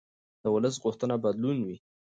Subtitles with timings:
[0.41, 1.77] د ولس غوښتنه بدلون وي